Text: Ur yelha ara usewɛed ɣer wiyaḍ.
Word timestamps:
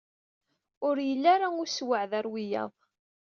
Ur 0.87 0.95
yelha 1.07 1.29
ara 1.35 1.47
usewɛed 1.61 2.11
ɣer 2.13 2.25
wiyaḍ. 2.31 2.73